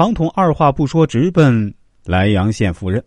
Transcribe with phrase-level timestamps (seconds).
[0.00, 1.74] 庞统二话不说，直奔
[2.06, 3.04] 莱阳县赴任。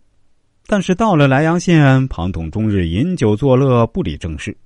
[0.68, 4.56] 但是到了莱阳县，庞统终日饮酒作乐，不理政事。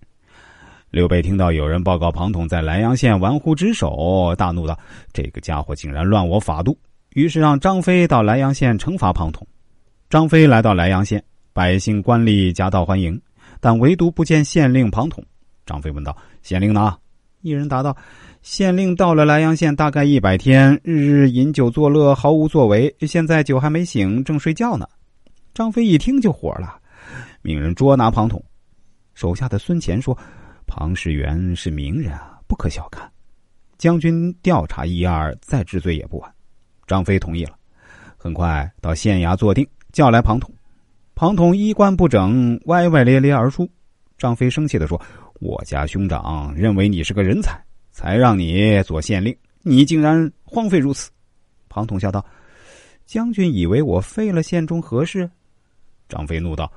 [0.91, 4.79] 刘备听到有人报告庞统在莱阳县玩忽职守，大怒道
[5.11, 6.79] ：“这个家伙竟然乱我法度！”
[7.17, 9.47] 于是让张飞到莱阳县惩罚庞统。
[10.11, 11.25] 张飞来到莱阳县，
[11.55, 13.19] 百姓官吏夹道欢迎，
[13.59, 15.25] 但唯独不见县令庞统。
[15.65, 16.15] 张飞问道
[16.45, 16.95] ：“县令呢？”
[17.41, 17.97] 一人答道
[18.43, 22.95] ：“县令到了莱阳县大概一百天，日日饮酒作乐，毫无作为。
[23.01, 24.87] 现在酒还没醒，正睡觉呢。”
[25.55, 26.79] 张飞一听就火了，
[27.43, 28.43] 命人捉拿庞统。
[29.15, 30.17] 手下的孙乾说。
[30.71, 33.11] 庞士元是名人啊，不可小看。
[33.79, 36.31] 将军调查一二，再治罪也不晚。
[36.87, 37.57] 张飞同意了，
[38.19, 40.53] 很快到县衙坐定，叫来庞统。
[41.15, 43.67] 庞统衣冠不整，歪歪咧咧而出。
[44.19, 45.01] 张飞生气的说
[45.39, 47.61] ：“我家兄长认为你是个人才，
[47.91, 51.11] 才让你做县令，你竟然荒废如此。”
[51.69, 52.25] 庞统笑道
[53.07, 55.29] ：“将军以为我废了县中何事？”
[56.09, 56.71] 张飞怒道：“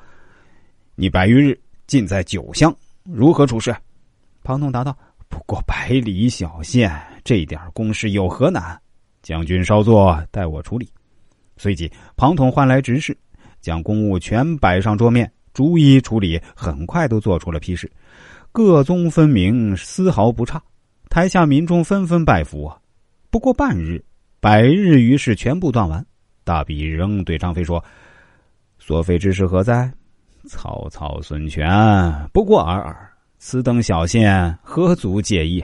[0.95, 3.75] 你百余日尽在酒乡。”如何处事？
[4.43, 4.95] 庞统答道
[5.27, 6.91] ：“不过百里小县，
[7.23, 8.79] 这点公事有何难？
[9.23, 10.87] 将军稍坐，待我处理。”
[11.57, 13.17] 随即，庞统唤来执事，
[13.59, 16.39] 将公务全摆上桌面，逐一处理。
[16.55, 17.91] 很快都做出了批示，
[18.51, 20.61] 各宗分明，丝毫不差。
[21.09, 22.77] 台下民众纷纷拜服啊！
[23.29, 24.03] 不过半日，
[24.39, 26.05] 百日于是全部断完。
[26.43, 27.83] 大比仍对张飞说
[28.79, 29.91] ：“所费之事何在？”
[30.49, 31.69] 曹操、孙权
[32.33, 35.63] 不过尔尔，此等小县何足介意？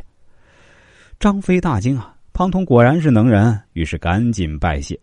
[1.19, 2.15] 张飞大惊啊！
[2.31, 4.97] 庞统果然是能人，于是赶紧拜谢：“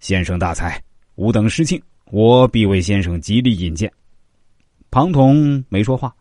[0.00, 0.82] 先生大才，
[1.14, 3.90] 吾等失敬，我必为先生极力引荐。”
[4.90, 6.14] 庞统没说话，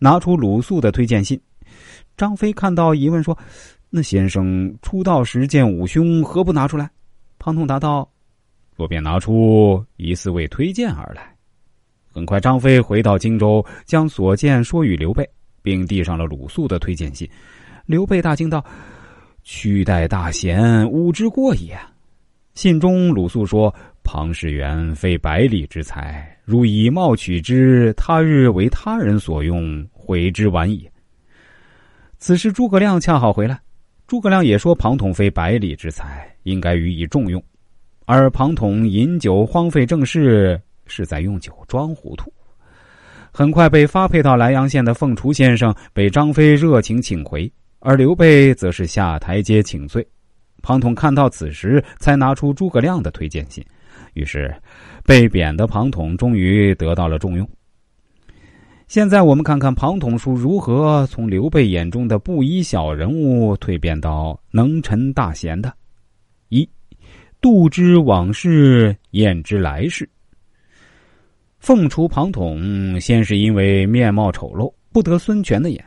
[0.00, 1.40] 拿出鲁肃的推荐信。
[2.16, 3.38] 张飞看到，疑问说
[3.88, 6.90] ：“那先生出道时见武兄，何不拿出来？”
[7.38, 8.10] 庞统答道
[8.76, 11.32] ：“若便拿出，疑似为推荐而来。”
[12.12, 15.28] 很快，张飞回到荆州，将所见说与刘备，
[15.62, 17.28] 并递上了鲁肃的推荐信。
[17.86, 18.64] 刘备大惊道
[19.44, 21.78] ：“屈待大贤，吾之过也。”
[22.54, 23.72] 信中鲁肃说
[24.02, 30.90] ：“庞士元非百里之才，如以貌取之，他日为他人所用，悔之晚矣。”
[32.18, 33.56] 此时诸葛亮恰好回来，
[34.08, 37.40] 诸葛亮也说：“庞统非百里之才，应该予以重用。”
[38.04, 40.60] 而庞统饮酒荒废政事。
[40.92, 42.32] 是在用酒装糊涂。
[43.32, 50.04] 很快被发配到莱阳县的凤雏先生被张飞热情请回，而刘备则是下台阶请罪。
[50.62, 53.64] 庞统看到此时，才拿出诸葛亮的推荐信，
[54.14, 54.54] 于是
[55.04, 57.48] 被贬的庞统终于得到了重用。
[58.88, 65.72] 现在我们看看庞统叔如何从刘备眼中的布衣小人物蜕变到能臣大贤的。
[66.48, 66.68] 一，
[67.40, 70.08] 杜之往事，验之来世。
[71.60, 75.84] 凤雏庞统先是因为面貌丑陋不得孙权的眼，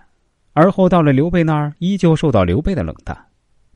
[0.54, 3.18] 而后到了刘备那儿，依旧受到刘备的冷淡。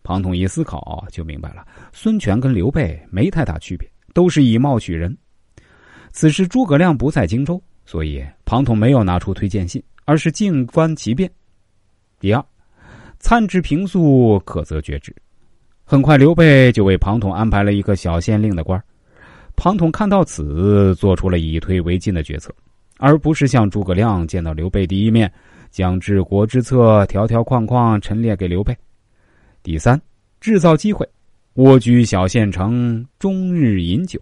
[0.03, 5.15] 庞统一思考就明白了，孙权跟刘备没太大区别，都是以貌取人。
[6.11, 11.29] 此时诸葛亮不在荆州，所以庞统没有拿出推荐信，而是静观其变。
[12.19, 12.43] 第二，
[13.19, 15.15] 参知平素，可则决之。
[15.83, 18.83] 很快，刘备就为庞统安排了一个小县令的官。
[19.55, 22.51] 庞统看到此，做出了以退为进的决策，
[22.97, 25.31] 而不是像诸葛亮见到刘备第一面，
[25.69, 28.75] 将治国之策条条框框陈列给刘备。
[29.61, 30.01] 第三，
[30.41, 31.07] 制造机会，
[31.57, 34.21] 蜗居小县城，终日饮酒。